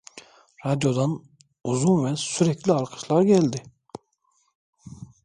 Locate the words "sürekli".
2.15-2.71